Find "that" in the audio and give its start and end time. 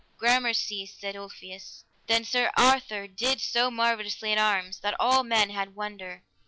4.79-4.95